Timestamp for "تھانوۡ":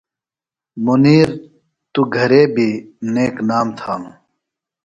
3.77-4.15